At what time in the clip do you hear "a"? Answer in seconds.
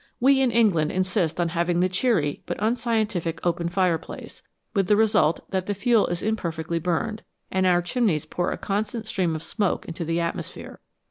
8.51-8.57